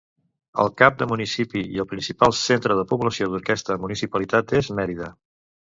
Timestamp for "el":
0.61-0.71, 1.83-1.87